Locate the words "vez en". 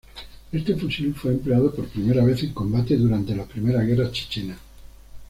2.25-2.55